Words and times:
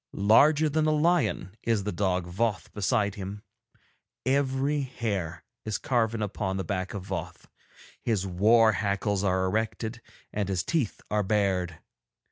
Larger 0.13 0.67
than 0.67 0.87
a 0.87 0.91
lion 0.91 1.55
is 1.61 1.83
the 1.83 1.91
dog 1.91 2.25
Voth 2.25 2.73
beside 2.73 3.13
him; 3.13 3.43
every 4.25 4.81
hair 4.81 5.43
is 5.63 5.77
carven 5.77 6.23
upon 6.23 6.57
the 6.57 6.63
back 6.63 6.95
of 6.95 7.05
Voth, 7.05 7.45
his 8.01 8.25
war 8.25 8.71
hackles 8.71 9.23
are 9.23 9.45
erected 9.45 10.01
and 10.33 10.49
his 10.49 10.63
teeth 10.63 11.01
are 11.11 11.21
bared. 11.21 11.77